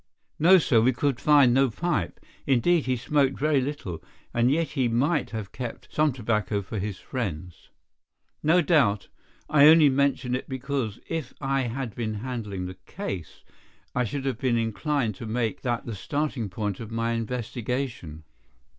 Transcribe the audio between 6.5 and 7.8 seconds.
for his friends."